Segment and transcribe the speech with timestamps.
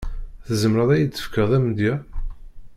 [0.45, 1.95] Tzemreḍ ad yi-d-tefkeḍ amedya?